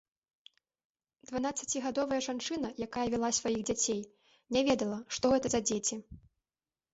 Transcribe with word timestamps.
Дванаццацігадовая 1.31 2.17
жанчына, 2.27 2.69
якая 2.87 3.03
вяла 3.15 3.29
сваіх 3.39 3.61
дзяцей, 3.71 4.01
не 4.59 4.65
ведала, 4.71 4.97
што 5.19 5.25
гэта 5.35 5.47
за 5.57 5.61
дзеці. 5.69 5.95